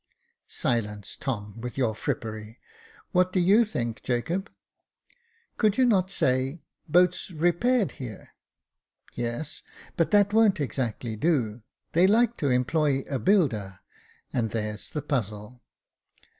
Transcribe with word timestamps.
"Silence, 0.47 1.15
Tom, 1.15 1.61
with 1.61 1.77
your 1.77 1.93
frippery; 1.93 2.57
what 3.11 3.31
do 3.31 3.39
you 3.39 3.63
think, 3.63 4.01
Jacob.?" 4.01 4.49
Could 5.57 5.77
you 5.77 5.85
not 5.85 6.09
say, 6.09 6.63
* 6.75 6.89
Boats 6.89 7.29
repaired 7.29 7.91
here 7.91 8.29
'?""Yes, 9.13 9.61
but 9.97 10.09
that 10.09 10.33
won't 10.33 10.59
exactly 10.59 11.15
do; 11.15 11.61
they 11.91 12.07
like 12.07 12.35
to 12.37 12.49
employ 12.49 13.03
a 13.11 13.19
builder— 13.19 13.81
and 14.33 14.49
there's 14.49 14.89
the 14.89 15.03
puzzle." 15.03 15.61